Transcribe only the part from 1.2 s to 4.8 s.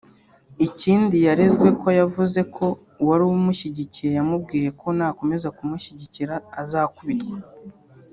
yarezwe ko yavuze ko uwari umushyigikiye yamubwiye